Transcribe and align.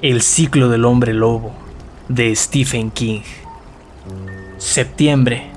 El 0.00 0.22
ciclo 0.22 0.68
del 0.68 0.84
hombre 0.84 1.12
lobo 1.12 1.50
de 2.08 2.34
Stephen 2.36 2.92
King. 2.92 3.22
Septiembre. 4.56 5.50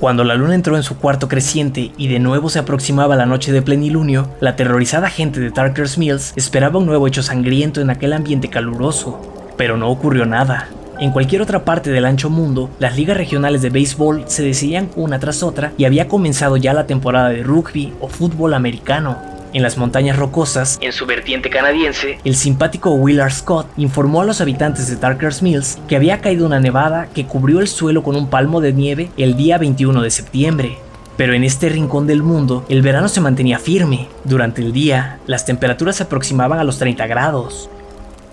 Cuando 0.00 0.24
la 0.24 0.34
luna 0.34 0.56
entró 0.56 0.76
en 0.76 0.82
su 0.82 0.98
cuarto 0.98 1.28
creciente 1.28 1.92
y 1.96 2.08
de 2.08 2.18
nuevo 2.18 2.48
se 2.48 2.58
aproximaba 2.58 3.14
la 3.14 3.24
noche 3.24 3.52
de 3.52 3.62
plenilunio, 3.62 4.30
la 4.40 4.50
aterrorizada 4.50 5.08
gente 5.10 5.38
de 5.38 5.50
Darker's 5.50 5.96
Mills 5.96 6.32
esperaba 6.34 6.80
un 6.80 6.86
nuevo 6.86 7.06
hecho 7.06 7.22
sangriento 7.22 7.80
en 7.80 7.90
aquel 7.90 8.14
ambiente 8.14 8.50
caluroso. 8.50 9.20
Pero 9.56 9.76
no 9.76 9.90
ocurrió 9.90 10.26
nada. 10.26 10.70
En 10.98 11.12
cualquier 11.12 11.40
otra 11.40 11.64
parte 11.64 11.92
del 11.92 12.04
ancho 12.04 12.30
mundo, 12.30 12.68
las 12.80 12.96
ligas 12.96 13.16
regionales 13.16 13.62
de 13.62 13.70
béisbol 13.70 14.24
se 14.26 14.42
decidían 14.42 14.90
una 14.96 15.20
tras 15.20 15.44
otra 15.44 15.72
y 15.78 15.84
había 15.84 16.08
comenzado 16.08 16.56
ya 16.56 16.74
la 16.74 16.88
temporada 16.88 17.28
de 17.28 17.44
rugby 17.44 17.92
o 18.00 18.08
fútbol 18.08 18.54
americano. 18.54 19.31
En 19.52 19.62
las 19.62 19.76
montañas 19.76 20.16
rocosas, 20.16 20.78
en 20.80 20.92
su 20.92 21.04
vertiente 21.04 21.50
canadiense, 21.50 22.18
el 22.24 22.36
simpático 22.36 22.92
Willard 22.92 23.32
Scott 23.32 23.66
informó 23.76 24.22
a 24.22 24.24
los 24.24 24.40
habitantes 24.40 24.88
de 24.88 24.96
Darker's 24.96 25.42
Mills 25.42 25.78
que 25.88 25.96
había 25.96 26.22
caído 26.22 26.46
una 26.46 26.58
nevada 26.58 27.08
que 27.14 27.26
cubrió 27.26 27.60
el 27.60 27.68
suelo 27.68 28.02
con 28.02 28.16
un 28.16 28.30
palmo 28.30 28.62
de 28.62 28.72
nieve 28.72 29.10
el 29.18 29.36
día 29.36 29.58
21 29.58 30.00
de 30.00 30.10
septiembre. 30.10 30.78
Pero 31.18 31.34
en 31.34 31.44
este 31.44 31.68
rincón 31.68 32.06
del 32.06 32.22
mundo, 32.22 32.64
el 32.70 32.80
verano 32.80 33.08
se 33.08 33.20
mantenía 33.20 33.58
firme. 33.58 34.08
Durante 34.24 34.62
el 34.62 34.72
día, 34.72 35.18
las 35.26 35.44
temperaturas 35.44 35.96
se 35.96 36.04
aproximaban 36.04 36.58
a 36.58 36.64
los 36.64 36.78
30 36.78 37.06
grados. 37.06 37.68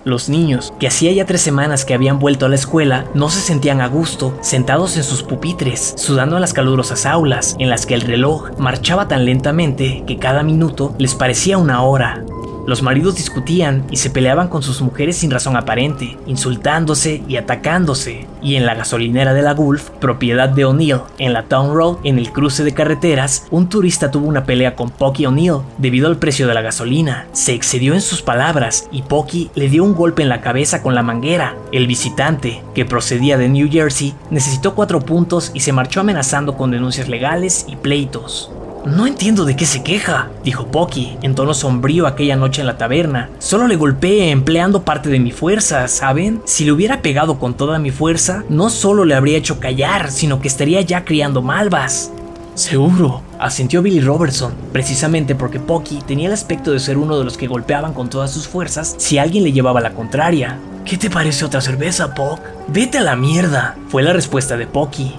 Los 0.10 0.28
niños, 0.28 0.74
que 0.80 0.88
hacía 0.88 1.12
ya 1.12 1.28
tres 1.28 1.40
semanas 1.40 1.86
que 1.86 1.94
habían 1.94 2.18
vuelto 2.18 2.48
a 2.48 2.50
la 2.50 2.56
escuela, 2.56 3.06
no 3.14 3.30
se 3.30 3.42
sentían 3.42 3.80
a 3.80 3.88
gusto, 3.88 4.36
sentados 4.42 4.98
en 4.98 5.04
sus 5.04 5.22
pupitres, 5.22 5.94
sudando 5.98 6.36
en 6.36 6.42
las 6.42 6.54
calurosas 6.54 7.06
aulas, 7.06 7.56
en 7.60 7.70
las 7.70 7.86
que 7.86 7.94
el 7.94 8.02
reloj 8.02 8.50
marchaba 8.58 9.08
tan 9.08 9.24
lentamente 9.26 10.04
que 10.08 10.18
cada 10.18 10.42
minuto 10.42 10.96
les 10.98 11.14
parecía 11.14 11.60
una 11.60 11.84
hora. 11.84 12.24
Los 12.70 12.84
maridos 12.84 13.16
discutían 13.16 13.84
y 13.90 13.98
se 13.98 14.12
peleaban 14.12 14.48
con 14.48 14.62
sus 14.62 14.84
mujeres 14.84 15.18
sin 15.18 15.32
razón 15.32 15.58
aparente, 15.58 16.20
insultándose 16.28 17.24
y 17.28 17.36
atacándose. 17.38 18.28
Y 18.44 18.58
en 18.58 18.68
la 18.68 18.76
gasolinera 18.76 19.34
de 19.34 19.42
la 19.42 19.56
Gulf, 19.56 19.90
propiedad 20.00 20.50
de 20.50 20.66
O'Neill, 20.66 21.00
en 21.18 21.34
la 21.34 21.46
Town 21.46 21.74
Road, 21.74 21.98
en 22.04 22.20
el 22.20 22.32
cruce 22.32 22.64
de 22.64 22.76
carreteras, 22.76 23.48
un 23.50 23.70
turista 23.70 24.12
tuvo 24.12 24.28
una 24.28 24.44
pelea 24.44 24.76
con 24.76 24.92
Pocky 24.92 25.26
O'Neill 25.26 25.64
debido 25.80 26.08
al 26.08 26.20
precio 26.20 26.46
de 26.46 26.54
la 26.54 26.62
gasolina. 26.62 27.26
Se 27.32 27.56
excedió 27.56 27.96
en 27.96 28.02
sus 28.02 28.22
palabras 28.22 28.88
y 28.92 29.02
Pocky 29.02 29.50
le 29.56 29.68
dio 29.68 29.84
un 29.84 29.96
golpe 29.96 30.22
en 30.22 30.30
la 30.30 30.42
cabeza 30.42 30.84
con 30.84 30.94
la 30.94 31.02
manguera. 31.02 31.56
El 31.72 31.88
visitante, 31.88 32.62
que 32.76 32.86
procedía 32.86 33.40
de 33.40 33.50
New 33.50 33.68
Jersey, 33.72 34.14
necesitó 34.30 34.76
cuatro 34.76 35.00
puntos 35.00 35.50
y 35.56 35.62
se 35.62 35.74
marchó 35.74 36.02
amenazando 36.02 36.56
con 36.56 36.70
denuncias 36.70 37.10
legales 37.10 37.66
y 37.68 37.78
pleitos. 37.78 38.52
No 38.86 39.06
entiendo 39.06 39.44
de 39.44 39.56
qué 39.56 39.66
se 39.66 39.84
queja, 39.84 40.30
dijo 40.44 40.68
Pocky 40.68 41.18
en 41.22 41.36
tono 41.36 41.54
sombrío 41.54 42.08
aquella 42.08 42.38
noche 42.38 42.62
en 42.62 42.68
la 42.68 42.78
taberna. 42.78 43.30
Solo 43.38 43.68
le 43.68 43.76
golpeé 43.76 44.32
empleando 44.32 44.84
parte 44.84 45.10
de 45.10 45.20
mi 45.20 45.32
fuerza, 45.32 45.88
¿saben? 45.88 46.42
Si 46.46 46.64
le 46.64 46.72
hubiera 46.72 47.02
pegado 47.02 47.40
con 47.40 47.56
toda 47.56 47.78
mi 47.78 47.92
fuerza, 47.92 48.44
no 48.50 48.70
solo 48.70 49.04
le 49.04 49.16
habría 49.16 49.38
hecho 49.38 49.60
callar, 49.60 50.12
sino 50.12 50.42
que 50.42 50.48
estaría 50.48 50.82
ya 50.82 51.04
criando 51.04 51.42
malvas. 51.42 52.12
Seguro, 52.56 53.22
asintió 53.38 53.82
Billy 53.82 54.02
Robertson, 54.02 54.54
precisamente 54.72 55.36
porque 55.36 55.60
Pocky 55.60 56.02
tenía 56.06 56.28
el 56.28 56.34
aspecto 56.34 56.72
de 56.72 56.80
ser 56.80 56.98
uno 56.98 57.18
de 57.18 57.24
los 57.24 57.38
que 57.38 57.48
golpeaban 57.48 57.94
con 57.94 58.10
todas 58.10 58.32
sus 58.32 58.48
fuerzas 58.48 58.96
si 58.98 59.18
alguien 59.18 59.44
le 59.44 59.52
llevaba 59.52 59.82
la 59.82 59.94
contraria. 59.94 60.58
¿Qué 60.86 60.98
te 60.98 61.10
parece 61.10 61.46
otra 61.46 61.62
cerveza, 61.62 62.14
Pock? 62.16 62.40
Vete 62.68 62.98
a 62.98 63.04
la 63.04 63.16
mierda, 63.16 63.78
fue 63.90 64.04
la 64.04 64.14
respuesta 64.14 64.58
de 64.58 64.68
Pocky. 64.68 65.16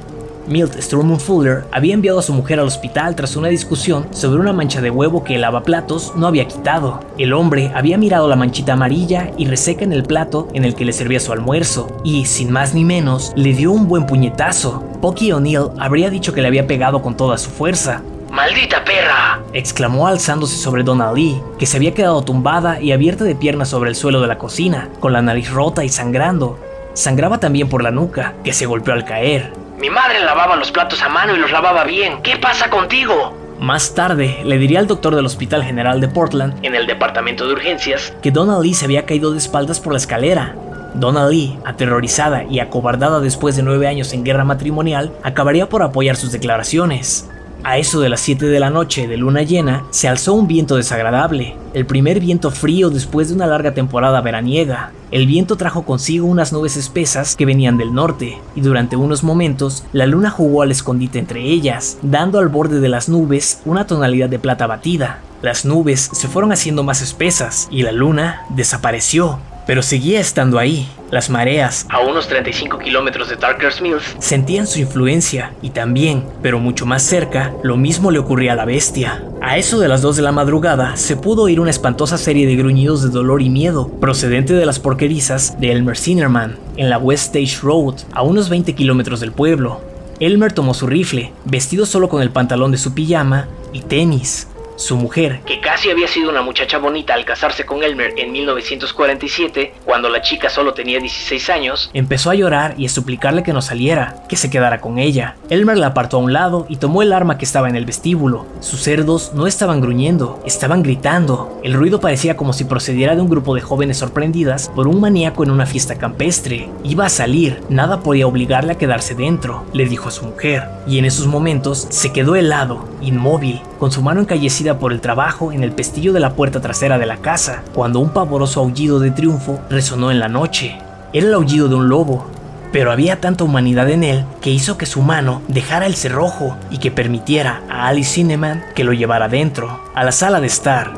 Milt 0.50 0.80
Sturman 0.80 1.20
Fuller 1.20 1.64
había 1.70 1.94
enviado 1.94 2.18
a 2.18 2.22
su 2.22 2.32
mujer 2.32 2.58
al 2.58 2.66
hospital 2.66 3.14
tras 3.14 3.36
una 3.36 3.46
discusión 3.46 4.08
sobre 4.12 4.40
una 4.40 4.52
mancha 4.52 4.80
de 4.80 4.90
huevo 4.90 5.22
que 5.22 5.36
el 5.36 5.42
lavaplatos 5.42 6.16
no 6.16 6.26
había 6.26 6.48
quitado. 6.48 6.98
El 7.18 7.34
hombre 7.34 7.70
había 7.72 7.96
mirado 7.96 8.26
la 8.26 8.34
manchita 8.34 8.72
amarilla 8.72 9.30
y 9.38 9.46
reseca 9.46 9.84
en 9.84 9.92
el 9.92 10.02
plato 10.02 10.48
en 10.52 10.64
el 10.64 10.74
que 10.74 10.84
le 10.84 10.92
servía 10.92 11.20
su 11.20 11.32
almuerzo, 11.32 11.86
y, 12.02 12.24
sin 12.24 12.50
más 12.50 12.74
ni 12.74 12.84
menos, 12.84 13.32
le 13.36 13.54
dio 13.54 13.70
un 13.70 13.86
buen 13.86 14.06
puñetazo. 14.06 14.82
Pocky 15.00 15.30
O'Neill 15.30 15.68
habría 15.78 16.10
dicho 16.10 16.32
que 16.32 16.42
le 16.42 16.48
había 16.48 16.66
pegado 16.66 17.00
con 17.00 17.16
toda 17.16 17.38
su 17.38 17.50
fuerza, 17.50 18.02
¡Maldita 18.32 18.84
perra! 18.84 19.40
exclamó 19.52 20.06
alzándose 20.08 20.56
sobre 20.56 20.82
Donna 20.82 21.12
Lee, 21.12 21.40
que 21.58 21.66
se 21.66 21.76
había 21.76 21.94
quedado 21.94 22.22
tumbada 22.22 22.80
y 22.80 22.90
abierta 22.90 23.24
de 23.24 23.36
piernas 23.36 23.68
sobre 23.68 23.90
el 23.90 23.96
suelo 23.96 24.20
de 24.20 24.26
la 24.26 24.38
cocina, 24.38 24.88
con 24.98 25.12
la 25.12 25.22
nariz 25.22 25.50
rota 25.50 25.84
y 25.84 25.88
sangrando. 25.88 26.58
Sangraba 26.94 27.38
también 27.38 27.68
por 27.68 27.82
la 27.84 27.92
nuca, 27.92 28.34
que 28.42 28.52
se 28.52 28.66
golpeó 28.66 28.94
al 28.94 29.04
caer. 29.04 29.59
Mi 29.80 29.88
madre 29.88 30.20
lavaba 30.20 30.56
los 30.56 30.70
platos 30.70 31.00
a 31.02 31.08
mano 31.08 31.34
y 31.34 31.38
los 31.38 31.50
lavaba 31.50 31.84
bien. 31.84 32.20
¿Qué 32.20 32.36
pasa 32.36 32.68
contigo? 32.68 33.34
Más 33.58 33.94
tarde, 33.94 34.42
le 34.44 34.58
diría 34.58 34.78
al 34.78 34.86
doctor 34.86 35.16
del 35.16 35.24
Hospital 35.24 35.64
General 35.64 36.02
de 36.02 36.08
Portland, 36.08 36.62
en 36.62 36.74
el 36.74 36.86
departamento 36.86 37.46
de 37.46 37.54
urgencias, 37.54 38.12
que 38.20 38.30
Donna 38.30 38.60
Lee 38.60 38.74
se 38.74 38.84
había 38.84 39.06
caído 39.06 39.32
de 39.32 39.38
espaldas 39.38 39.80
por 39.80 39.94
la 39.94 39.98
escalera. 39.98 40.54
Donna 40.92 41.26
Lee, 41.26 41.58
aterrorizada 41.64 42.44
y 42.44 42.60
acobardada 42.60 43.20
después 43.20 43.56
de 43.56 43.62
nueve 43.62 43.86
años 43.86 44.12
en 44.12 44.22
guerra 44.22 44.44
matrimonial, 44.44 45.12
acabaría 45.22 45.70
por 45.70 45.82
apoyar 45.82 46.16
sus 46.16 46.30
declaraciones. 46.30 47.30
A 47.62 47.76
eso 47.76 48.00
de 48.00 48.08
las 48.08 48.20
7 48.20 48.46
de 48.46 48.58
la 48.58 48.70
noche 48.70 49.06
de 49.06 49.18
luna 49.18 49.42
llena, 49.42 49.84
se 49.90 50.08
alzó 50.08 50.32
un 50.32 50.46
viento 50.46 50.76
desagradable, 50.76 51.56
el 51.74 51.84
primer 51.84 52.18
viento 52.18 52.50
frío 52.50 52.88
después 52.88 53.28
de 53.28 53.34
una 53.34 53.46
larga 53.46 53.74
temporada 53.74 54.22
veraniega. 54.22 54.92
El 55.10 55.26
viento 55.26 55.56
trajo 55.56 55.82
consigo 55.82 56.26
unas 56.26 56.54
nubes 56.54 56.78
espesas 56.78 57.36
que 57.36 57.44
venían 57.44 57.76
del 57.76 57.92
norte, 57.92 58.38
y 58.54 58.62
durante 58.62 58.96
unos 58.96 59.22
momentos 59.22 59.84
la 59.92 60.06
luna 60.06 60.30
jugó 60.30 60.62
al 60.62 60.70
escondite 60.70 61.18
entre 61.18 61.42
ellas, 61.42 61.98
dando 62.00 62.38
al 62.38 62.48
borde 62.48 62.80
de 62.80 62.88
las 62.88 63.10
nubes 63.10 63.60
una 63.66 63.86
tonalidad 63.86 64.30
de 64.30 64.38
plata 64.38 64.66
batida. 64.66 65.20
Las 65.42 65.64
nubes 65.64 66.10
se 66.12 66.28
fueron 66.28 66.52
haciendo 66.52 66.82
más 66.82 67.02
espesas 67.02 67.68
y 67.70 67.82
la 67.82 67.92
luna 67.92 68.42
desapareció, 68.50 69.38
pero 69.70 69.84
seguía 69.84 70.18
estando 70.18 70.58
ahí. 70.58 70.88
Las 71.12 71.30
mareas, 71.30 71.86
a 71.90 72.00
unos 72.00 72.26
35 72.26 72.76
kilómetros 72.80 73.28
de 73.28 73.36
Darker's 73.36 73.80
Mills, 73.80 74.16
sentían 74.18 74.66
su 74.66 74.80
influencia 74.80 75.52
y 75.62 75.70
también, 75.70 76.24
pero 76.42 76.58
mucho 76.58 76.86
más 76.86 77.04
cerca, 77.04 77.54
lo 77.62 77.76
mismo 77.76 78.10
le 78.10 78.18
ocurría 78.18 78.54
a 78.54 78.56
la 78.56 78.64
bestia. 78.64 79.22
A 79.40 79.58
eso 79.58 79.78
de 79.78 79.86
las 79.86 80.02
2 80.02 80.16
de 80.16 80.22
la 80.22 80.32
madrugada 80.32 80.96
se 80.96 81.14
pudo 81.14 81.42
oír 81.42 81.60
una 81.60 81.70
espantosa 81.70 82.18
serie 82.18 82.48
de 82.48 82.56
gruñidos 82.56 83.04
de 83.04 83.10
dolor 83.10 83.42
y 83.42 83.48
miedo 83.48 83.88
procedente 84.00 84.54
de 84.54 84.66
las 84.66 84.80
porquerizas 84.80 85.60
de 85.60 85.70
Elmer 85.70 85.96
Sinnerman 85.96 86.58
en 86.76 86.90
la 86.90 86.98
West 86.98 87.36
Stage 87.36 87.62
Road, 87.62 87.94
a 88.12 88.22
unos 88.22 88.48
20 88.48 88.74
kilómetros 88.74 89.20
del 89.20 89.30
pueblo. 89.30 89.82
Elmer 90.18 90.52
tomó 90.52 90.74
su 90.74 90.88
rifle, 90.88 91.32
vestido 91.44 91.86
solo 91.86 92.08
con 92.08 92.22
el 92.22 92.30
pantalón 92.30 92.72
de 92.72 92.78
su 92.78 92.92
pijama 92.92 93.46
y 93.72 93.82
tenis. 93.82 94.48
Su 94.80 94.96
mujer, 94.96 95.42
que 95.44 95.60
casi 95.60 95.90
había 95.90 96.08
sido 96.08 96.30
una 96.30 96.40
muchacha 96.40 96.78
bonita 96.78 97.12
al 97.12 97.26
casarse 97.26 97.66
con 97.66 97.82
Elmer 97.82 98.14
en 98.16 98.32
1947, 98.32 99.74
cuando 99.84 100.08
la 100.08 100.22
chica 100.22 100.48
solo 100.48 100.72
tenía 100.72 100.98
16 100.98 101.50
años, 101.50 101.90
empezó 101.92 102.30
a 102.30 102.34
llorar 102.34 102.74
y 102.78 102.86
a 102.86 102.88
suplicarle 102.88 103.42
que 103.42 103.52
no 103.52 103.60
saliera, 103.60 104.24
que 104.26 104.36
se 104.36 104.48
quedara 104.48 104.80
con 104.80 104.98
ella. 104.98 105.36
Elmer 105.50 105.76
la 105.76 105.88
apartó 105.88 106.16
a 106.16 106.20
un 106.20 106.32
lado 106.32 106.64
y 106.70 106.76
tomó 106.76 107.02
el 107.02 107.12
arma 107.12 107.36
que 107.36 107.44
estaba 107.44 107.68
en 107.68 107.76
el 107.76 107.84
vestíbulo. 107.84 108.46
Sus 108.60 108.80
cerdos 108.80 109.32
no 109.34 109.46
estaban 109.46 109.82
gruñendo, 109.82 110.40
estaban 110.46 110.82
gritando. 110.82 111.60
El 111.62 111.74
ruido 111.74 112.00
parecía 112.00 112.38
como 112.38 112.54
si 112.54 112.64
procediera 112.64 113.14
de 113.14 113.20
un 113.20 113.28
grupo 113.28 113.54
de 113.54 113.60
jóvenes 113.60 113.98
sorprendidas 113.98 114.70
por 114.74 114.88
un 114.88 114.98
maníaco 114.98 115.44
en 115.44 115.50
una 115.50 115.66
fiesta 115.66 115.98
campestre. 115.98 116.70
Iba 116.84 117.04
a 117.04 117.10
salir, 117.10 117.60
nada 117.68 118.00
podía 118.00 118.26
obligarle 118.26 118.72
a 118.72 118.78
quedarse 118.78 119.14
dentro, 119.14 119.66
le 119.74 119.84
dijo 119.84 120.08
a 120.08 120.12
su 120.12 120.24
mujer, 120.24 120.70
y 120.86 120.96
en 120.96 121.04
esos 121.04 121.26
momentos 121.26 121.86
se 121.90 122.14
quedó 122.14 122.34
helado, 122.34 122.88
inmóvil, 123.02 123.60
con 123.78 123.92
su 123.92 124.02
mano 124.02 124.20
encallecida 124.20 124.69
por 124.78 124.92
el 124.92 125.00
trabajo 125.00 125.52
en 125.52 125.64
el 125.64 125.72
pestillo 125.72 126.12
de 126.12 126.20
la 126.20 126.34
puerta 126.34 126.60
trasera 126.60 126.98
de 126.98 127.06
la 127.06 127.16
casa, 127.16 127.62
cuando 127.74 127.98
un 128.00 128.10
pavoroso 128.10 128.60
aullido 128.60 129.00
de 129.00 129.10
triunfo 129.10 129.60
resonó 129.68 130.10
en 130.10 130.20
la 130.20 130.28
noche. 130.28 130.78
Era 131.12 131.26
el 131.26 131.34
aullido 131.34 131.68
de 131.68 131.74
un 131.74 131.88
lobo, 131.88 132.26
pero 132.72 132.92
había 132.92 133.20
tanta 133.20 133.44
humanidad 133.44 133.90
en 133.90 134.04
él 134.04 134.24
que 134.40 134.50
hizo 134.50 134.78
que 134.78 134.86
su 134.86 135.02
mano 135.02 135.42
dejara 135.48 135.86
el 135.86 135.96
cerrojo 135.96 136.56
y 136.70 136.78
que 136.78 136.90
permitiera 136.90 137.62
a 137.68 137.88
Alice 137.88 138.14
Cineman 138.14 138.64
que 138.74 138.84
lo 138.84 138.92
llevara 138.92 139.28
dentro, 139.28 139.80
a 139.94 140.04
la 140.04 140.12
sala 140.12 140.40
de 140.40 140.46
estar. 140.46 140.92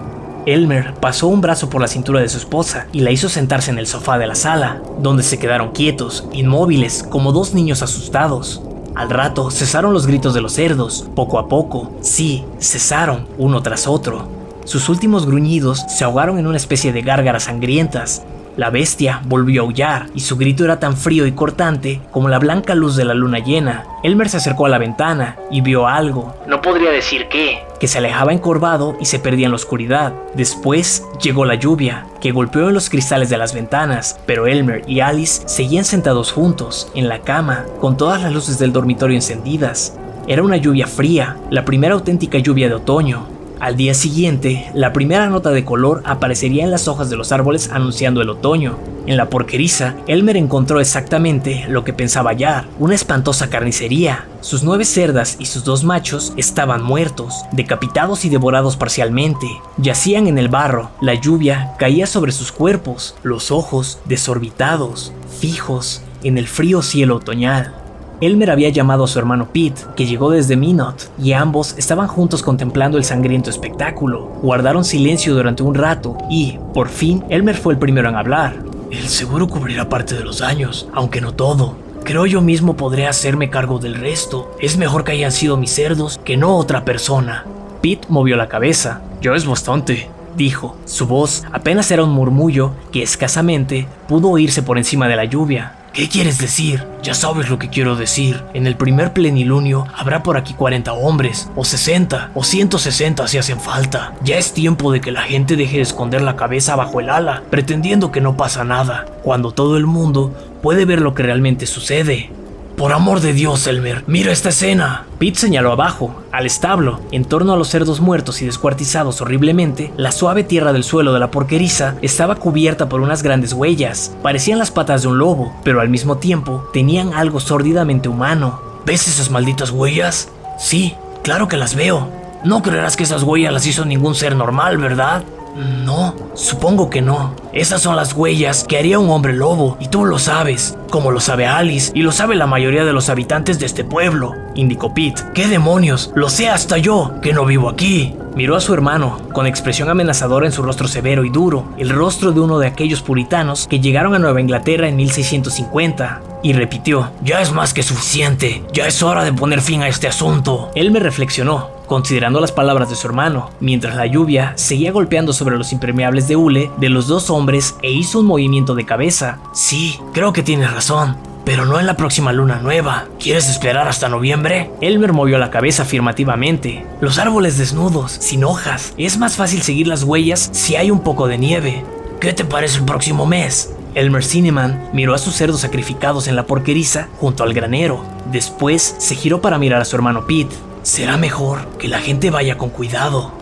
Elmer 0.45 0.95
pasó 0.95 1.29
un 1.29 1.41
brazo 1.41 1.71
por 1.71 1.81
la 1.81 1.89
cintura 1.89 2.21
de 2.21 2.29
su 2.29 2.37
esposa 2.37 2.87
y 2.93 3.01
la 3.01 3.11
hizo 3.11 3.29
sentarse 3.29 3.71
en 3.71 3.79
el 3.79 3.87
sofá 3.87 4.19
de 4.19 4.27
la 4.27 4.35
sala, 4.35 4.83
donde 4.99 5.23
se 5.23 5.39
quedaron 5.39 5.71
quietos, 5.71 6.27
inmóviles, 6.33 7.05
como 7.09 7.33
dos 7.33 7.55
niños 7.55 7.83
asustados. 7.83 8.61
Al 8.95 9.09
rato 9.09 9.51
cesaron 9.51 9.95
los 9.95 10.07
gritos 10.07 10.35
de 10.35 10.43
los 10.43 10.53
cerdos, 10.53 11.09
poco 11.15 11.39
a 11.39 11.49
poco, 11.49 11.91
sí, 12.03 12.45
cesaron 12.61 13.27
uno 13.39 13.63
tras 13.63 13.87
otro. 13.87 14.29
Sus 14.65 14.91
últimos 14.91 15.25
gruñidos 15.25 15.83
se 15.89 16.05
ahogaron 16.05 16.39
en 16.39 16.47
una 16.47 16.59
especie 16.59 16.93
de 16.93 17.01
gárgaras 17.01 17.45
sangrientas. 17.45 18.23
La 18.57 18.69
bestia 18.69 19.23
volvió 19.25 19.63
a 19.63 19.65
aullar 19.65 20.07
y 20.15 20.21
su 20.21 20.37
grito 20.37 20.65
era 20.65 20.79
tan 20.79 20.95
frío 20.97 21.27
y 21.27 21.33
cortante 21.33 22.03
como 22.11 22.29
la 22.29 22.39
blanca 22.39 22.75
luz 22.75 22.97
de 22.97 23.07
la 23.07 23.15
luna 23.15 23.39
llena. 23.39 23.87
Elmer 24.03 24.29
se 24.29 24.37
acercó 24.37 24.67
a 24.67 24.69
la 24.69 24.77
ventana 24.77 25.37
y 25.51 25.63
vio 25.63 25.89
algo, 25.89 26.35
no 26.47 26.61
podría 26.61 26.91
decir 26.91 27.29
qué, 27.31 27.61
que 27.81 27.89
se 27.89 27.99
alejaba 27.99 28.33
encorvado 28.33 28.97
y 29.01 29.07
se 29.07 29.19
perdía 29.19 29.47
en 29.47 29.53
la 29.53 29.57
oscuridad. 29.57 30.13
Después 30.35 31.03
llegó 31.23 31.47
la 31.47 31.55
lluvia, 31.55 32.07
que 32.21 32.33
golpeó 32.33 32.69
en 32.69 32.75
los 32.75 32.91
cristales 32.91 33.31
de 33.31 33.39
las 33.39 33.55
ventanas, 33.55 34.21
pero 34.27 34.47
Elmer 34.47 34.83
y 34.87 35.01
Alice 35.01 35.43
seguían 35.47 35.85
sentados 35.87 36.31
juntos, 36.31 36.93
en 36.95 37.09
la 37.09 37.21
cama, 37.21 37.65
con 37.81 37.97
todas 37.97 38.21
las 38.23 38.33
luces 38.33 38.59
del 38.59 38.73
dormitorio 38.73 39.17
encendidas. 39.17 39.97
Era 40.29 40.43
una 40.43 40.59
lluvia 40.59 40.87
fría, 40.87 41.39
la 41.51 41.65
primera 41.65 41.95
auténtica 41.95 42.39
lluvia 42.39 42.69
de 42.69 42.75
otoño. 42.75 43.27
Al 43.63 43.77
día 43.77 43.95
siguiente, 43.95 44.69
la 44.75 44.93
primera 44.93 45.29
nota 45.29 45.51
de 45.51 45.65
color 45.65 46.03
aparecería 46.05 46.65
en 46.65 46.73
las 46.73 46.89
hojas 46.89 47.11
de 47.11 47.17
los 47.17 47.31
árboles 47.31 47.71
anunciando 47.71 48.21
el 48.21 48.29
otoño. 48.29 48.77
En 49.07 49.17
la 49.17 49.31
porqueriza, 49.31 49.95
Elmer 50.09 50.37
encontró 50.37 50.81
exactamente 50.81 51.65
lo 51.69 51.85
que 51.85 51.93
pensaba 51.93 52.31
hallar, 52.31 52.67
una 52.81 52.97
espantosa 52.97 53.51
carnicería. 53.51 54.27
Sus 54.41 54.65
nueve 54.65 54.85
cerdas 54.85 55.37
y 55.39 55.47
sus 55.47 55.63
dos 55.63 55.85
machos 55.85 56.33
estaban 56.37 56.83
muertos, 56.83 57.45
decapitados 57.53 58.25
y 58.25 58.31
devorados 58.31 58.77
parcialmente. 58.77 59.47
Yacían 59.77 60.27
en 60.27 60.39
el 60.39 60.49
barro, 60.49 60.91
la 61.01 61.15
lluvia 61.15 61.75
caía 61.79 62.09
sobre 62.09 62.33
sus 62.33 62.51
cuerpos, 62.51 63.15
los 63.23 63.53
ojos 63.53 64.01
desorbitados, 64.07 65.13
fijos, 65.39 66.03
en 66.25 66.37
el 66.37 66.49
frío 66.49 66.83
cielo 66.83 67.15
otoñal. 67.15 67.82
Elmer 68.23 68.53
había 68.53 68.69
llamado 68.69 69.03
a 69.03 69.09
su 69.09 69.19
hermano 69.19 69.49
Pete, 69.53 69.83
que 69.97 70.07
llegó 70.07 70.31
desde 70.31 70.57
Minot, 70.57 71.11
y 71.19 71.33
ambos 71.33 71.75
estaban 71.77 72.07
juntos 72.07 72.45
contemplando 72.45 72.97
el 72.97 73.03
sangriento 73.03 73.51
espectáculo. 73.51 74.29
Guardaron 74.41 74.85
silencio 74.85 75.35
durante 75.35 75.65
un 75.65 75.75
rato 75.75 76.17
y, 76.31 76.57
por 76.73 76.89
fin, 76.89 77.25
Elmer 77.31 77.57
fue 77.57 77.73
el 77.73 77.81
primero 77.81 78.09
en 78.09 78.15
hablar. 78.15 78.63
El 78.93 79.09
seguro 79.09 79.49
cubrirá 79.49 79.89
parte 79.89 80.15
de 80.15 80.23
los 80.23 80.39
daños, 80.39 80.89
aunque 80.95 81.21
no 81.21 81.33
todo. 81.33 81.75
Creo 82.05 82.25
yo 82.27 82.41
mismo 82.41 82.77
podré 82.77 83.09
hacerme 83.09 83.51
cargo 83.51 83.81
del 83.81 83.97
resto. 83.97 84.55
Es 84.61 84.77
mejor 84.77 85.03
que 85.03 85.11
hayan 85.11 85.33
sido 85.33 85.57
mis 85.57 85.73
cerdos 85.73 86.21
que 86.25 86.37
no 86.37 86.57
otra 86.57 86.85
persona. 86.85 87.45
Pete 87.81 88.07
movió 88.09 88.37
la 88.37 88.49
cabeza. 88.49 89.01
Ya 89.21 89.35
es 89.35 89.45
bastante, 89.45 90.09
dijo. 90.37 90.77
Su 90.85 91.09
voz 91.09 91.43
apenas 91.51 91.91
era 91.91 92.05
un 92.05 92.11
murmullo 92.11 92.71
que 92.93 93.03
escasamente 93.03 93.89
pudo 94.07 94.31
oírse 94.31 94.63
por 94.63 94.79
encima 94.79 95.09
de 95.09 95.17
la 95.17 95.25
lluvia. 95.25 95.75
¿Qué 95.93 96.09
quieres 96.09 96.39
decir? 96.39 96.87
Ya 97.03 97.13
sabes 97.13 97.51
lo 97.51 97.59
que 97.59 97.69
quiero 97.69 97.97
decir. 97.97 98.43
En 98.55 98.67
el 98.67 98.77
primer 98.77 99.13
plenilunio 99.13 99.87
habrá 99.95 100.23
por 100.23 100.39
aquí 100.39 100.55
40 100.55 100.91
hombres, 100.95 101.51
o 101.55 101.67
60, 101.67 102.31
o 102.33 102.43
160 102.43 103.29
si 103.29 103.37
hacen 103.37 103.61
falta. 103.61 104.15
Ya 104.23 104.39
es 104.39 104.55
tiempo 104.55 104.91
de 104.91 105.03
que 105.03 105.13
la 105.13 105.21
gente 105.21 105.55
deje 105.55 105.77
de 105.77 105.83
esconder 105.83 106.23
la 106.23 106.35
cabeza 106.35 106.77
bajo 106.77 107.01
el 107.01 107.11
ala, 107.11 107.43
pretendiendo 107.51 108.11
que 108.11 108.23
no 108.23 108.39
pasa 108.39 108.65
nada, 108.65 109.05
cuando 109.23 109.53
todo 109.53 109.77
el 109.77 109.85
mundo 109.85 110.35
puede 110.63 110.87
ver 110.87 111.03
lo 111.03 111.13
que 111.13 111.25
realmente 111.25 111.67
sucede. 111.67 112.31
Por 112.77 112.93
amor 112.93 113.21
de 113.21 113.33
Dios, 113.33 113.67
Elmer, 113.67 114.03
mira 114.07 114.33
esta 114.33 114.49
escena. 114.49 115.07
Pete 115.19 115.39
señaló 115.39 115.73
abajo, 115.73 116.15
al 116.33 116.47
establo, 116.47 117.01
en 117.13 117.25
torno 117.25 117.53
a 117.53 117.57
los 117.57 117.69
cerdos 117.69 118.01
muertos 118.01 118.43
y 118.43 118.47
descuartizados 118.47 119.21
horriblemente, 119.21 119.93
la 119.97 120.11
suave 120.11 120.43
tierra 120.43 120.73
del 120.73 120.83
suelo 120.83 121.13
de 121.13 121.21
la 121.21 121.31
porqueriza 121.31 121.95
estaba 122.03 122.37
cubierta 122.37 122.89
por 122.89 123.01
unas 123.01 123.23
grandes 123.23 123.53
huellas. 123.53 124.17
Parecían 124.23 124.59
las 124.59 124.71
patas 124.71 125.03
de 125.03 125.09
un 125.09 125.19
lobo, 125.19 125.55
pero 125.63 125.81
al 125.81 125.91
mismo 125.91 126.17
tiempo 126.17 126.69
tenían 126.73 127.13
algo 127.13 127.41
sórdidamente 127.41 128.09
humano. 128.09 128.61
¿Ves 128.85 129.07
esas 129.07 129.31
malditas 129.31 129.71
huellas? 129.71 130.31
Sí, 130.59 130.97
claro 131.23 131.47
que 131.47 131.57
las 131.57 131.77
veo. 131.77 132.09
No 132.45 132.63
creerás 132.63 132.97
que 132.97 133.05
esas 133.05 133.23
huellas 133.23 133.53
las 133.53 133.67
hizo 133.67 133.85
ningún 133.85 134.17
ser 134.17 134.35
normal, 134.35 134.79
¿verdad? 134.79 135.23
No, 135.55 136.15
supongo 136.35 136.89
que 136.89 137.03
no. 137.03 137.35
Esas 137.53 137.83
son 137.83 137.97
las 137.97 138.15
huellas 138.15 138.65
que 138.67 138.79
haría 138.79 138.99
un 138.99 139.11
hombre 139.11 139.35
lobo, 139.35 139.77
y 139.81 139.89
tú 139.89 140.05
lo 140.07 140.19
sabes, 140.19 140.77
como 140.91 141.11
lo 141.11 141.21
sabe 141.21 141.47
Alice, 141.47 141.93
y 141.95 142.03
lo 142.03 142.13
sabe 142.13 142.37
la 142.37 142.47
mayoría 142.47 142.85
de 142.85 142.93
los 142.93 143.11
habitantes 143.11 143.59
de 143.59 143.67
este 143.67 143.85
pueblo, 143.85 144.35
indicó 144.55 144.95
Pete. 144.95 145.23
¿Qué 145.35 145.49
demonios? 145.49 146.11
Lo 146.15 146.31
sé 146.31 146.49
hasta 146.49 146.79
yo, 146.79 147.13
que 147.21 147.35
no 147.35 147.45
vivo 147.45 147.69
aquí. 147.69 148.17
Miró 148.35 148.57
a 148.57 148.61
su 148.61 148.73
hermano, 148.73 149.19
con 149.33 149.47
expresión 149.47 149.91
amenazadora 149.91 150.47
en 150.47 150.53
su 150.53 150.63
rostro 150.63 150.89
severo 150.89 151.25
y 151.25 151.31
duro, 151.31 151.67
el 151.77 151.91
rostro 151.91 152.33
de 152.33 152.41
uno 152.41 152.59
de 152.59 152.67
aquellos 152.67 153.03
puritanos 153.03 153.67
que 153.67 153.81
llegaron 153.81 154.15
a 154.15 154.19
Nueva 154.19 154.41
Inglaterra 154.41 154.89
en 154.89 154.97
1650, 154.97 156.23
y 156.43 156.53
repitió, 156.55 157.11
ya 157.23 157.41
es 157.41 157.53
más 157.53 157.73
que 157.73 157.83
suficiente, 157.83 158.65
ya 158.73 158.87
es 158.87 159.03
hora 159.03 159.23
de 159.25 159.33
poner 159.33 159.61
fin 159.61 159.83
a 159.83 159.89
este 159.89 160.09
asunto. 160.09 160.71
Él 160.75 160.91
me 160.91 160.99
reflexionó, 160.99 161.71
considerando 161.87 162.41
las 162.41 162.53
palabras 162.53 162.91
de 162.91 162.97
su 162.97 163.07
hermano, 163.07 163.51
mientras 163.61 163.97
la 163.97 164.07
lluvia 164.07 164.53
seguía 164.57 164.93
golpeando 164.93 165.33
sobre 165.33 165.57
los 165.57 165.73
impermeables 165.73 166.27
de 166.27 166.37
hule 166.37 166.71
de 166.79 166.89
los 166.89 167.07
dos 167.07 167.31
hombres 167.31 167.77
e 167.83 167.93
hizo 167.93 168.21
un 168.21 168.27
movimiento 168.27 168.75
de 168.75 168.87
cabeza. 168.87 169.39
Sí, 169.53 170.01
creo 170.13 170.33
que 170.33 170.43
tienes 170.43 170.73
razón. 170.73 171.17
Pero 171.45 171.67
no 171.67 171.81
en 171.81 171.87
la 171.87 171.97
próxima 171.97 172.33
luna 172.33 172.61
nueva. 172.61 173.07
¿Quieres 173.19 173.49
esperar 173.49 173.89
hasta 173.89 174.09
noviembre? 174.09 174.71
Elmer 174.81 175.13
movió 175.13 175.39
la 175.39 175.51
cabeza 175.51 175.83
afirmativamente. 175.83 176.87
Los 177.01 177.19
árboles 177.19 177.59
desnudos, 177.59 178.13
sin 178.13 178.45
hojas. 178.45 178.95
Es 178.97 179.19
más 179.19 179.37
fácil 179.37 179.63
seguir 179.63 179.89
las 179.89 180.05
huellas 180.05 180.51
si 180.53 180.77
hay 180.77 180.91
un 180.91 181.01
poco 181.01 181.27
de 181.27 181.39
nieve. 181.39 181.85
¿Qué 182.21 182.33
te 182.33 182.45
parece 182.45 182.79
el 182.79 182.85
próximo 182.85 183.27
mes? 183.27 183.75
Elmer 183.95 184.25
Cineman 184.25 184.91
miró 184.93 185.15
a 185.15 185.19
sus 185.19 185.35
cerdos 185.35 185.61
sacrificados 185.61 186.29
en 186.29 186.37
la 186.37 186.47
porqueriza 186.47 187.09
junto 187.19 187.43
al 187.43 187.53
granero. 187.53 188.05
Después 188.31 188.95
se 188.99 189.17
giró 189.17 189.41
para 189.41 189.59
mirar 189.59 189.83
a 189.83 189.85
su 189.85 189.97
hermano 189.97 190.27
Pete. 190.27 190.55
Será 190.83 191.17
mejor 191.17 191.67
que 191.79 191.89
la 191.89 191.99
gente 191.99 192.31
vaya 192.31 192.57
con 192.57 192.71
cuidado. 192.71 193.33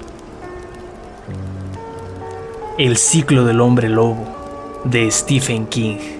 El 2.79 2.97
ciclo 2.97 3.45
del 3.45 3.61
hombre 3.61 3.91
lobo 3.91 4.27
de 4.85 5.11
Stephen 5.11 5.67
King. 5.67 6.20